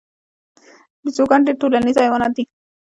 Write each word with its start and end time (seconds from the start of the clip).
بیزوګان 1.03 1.41
ډیر 1.45 1.55
ټولنیز 1.61 1.95
حیوانات 2.03 2.31
دي 2.35 2.43